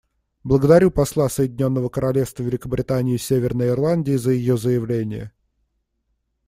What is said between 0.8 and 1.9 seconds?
посла Соединенного